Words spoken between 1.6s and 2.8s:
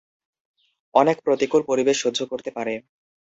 পরিবেশ সহ্য করতে পারে।